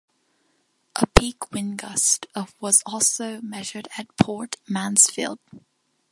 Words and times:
A 0.95 1.05
peak 1.05 1.51
wind 1.51 1.77
gust 1.77 2.25
of 2.33 2.55
was 2.59 2.81
also 2.87 3.39
measured 3.41 3.87
at 3.99 4.07
Port 4.17 4.55
Mansfield. 4.67 5.37